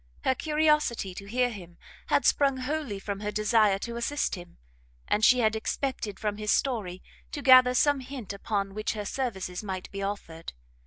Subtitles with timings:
[0.23, 4.57] Her curiosity to hear him had sprung wholly from her desire to assist him,
[5.07, 9.61] and she had expected from his story to gather some hint upon which her services
[9.63, 10.53] might be offered.